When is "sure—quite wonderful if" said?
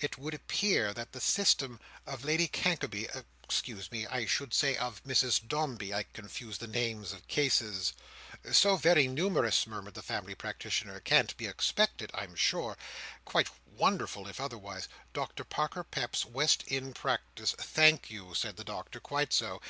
12.34-14.40